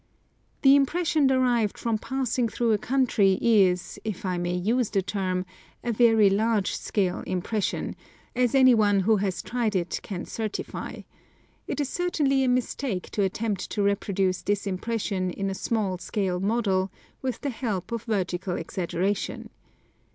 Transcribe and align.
The 0.63 0.75
im 0.75 0.87
pression 0.87 1.27
derived 1.27 1.77
from 1.77 1.99
passing 1.99 2.49
through 2.49 2.71
a 2.71 2.79
country 2.79 3.37
is, 3.39 3.99
if 4.03 4.25
I 4.25 4.39
may 4.39 4.55
use 4.55 4.89
the 4.89 5.03
term, 5.03 5.45
a 5.83 5.91
very 5.91 6.27
large 6.27 6.75
scale 6.75 7.19
impression, 7.27 7.95
as 8.35 8.55
any 8.55 8.73
one 8.73 9.01
who 9.01 9.17
has 9.17 9.43
tried 9.43 9.75
it 9.75 9.99
can 10.01 10.25
certify; 10.25 11.01
it 11.67 11.79
is 11.79 11.89
certainly 11.89 12.43
a 12.43 12.47
mistake 12.49 13.11
to 13.11 13.21
attempt 13.21 13.69
to 13.69 13.83
reproduce 13.83 14.41
this 14.41 14.65
impression 14.65 15.29
in 15.29 15.51
a 15.51 15.53
small 15.53 15.99
scale 15.99 16.39
model, 16.39 16.91
with 17.21 17.41
the 17.41 17.51
help 17.51 17.91
of 17.91 18.05
vertical 18.05 18.55
exaggeration. 18.57 19.51